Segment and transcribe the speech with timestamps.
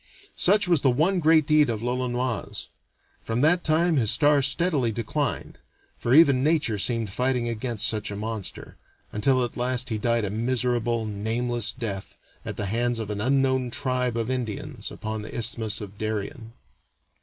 [0.35, 2.69] Such was the one great deed of l'Olonoise;
[3.21, 5.59] from that time his star steadily declined
[5.99, 8.77] for even nature seemed fighting against such a monster
[9.11, 13.69] until at last he died a miserable, nameless death at the hands of an unknown
[13.69, 16.53] tribe of Indians upon the Isthmus of Darien.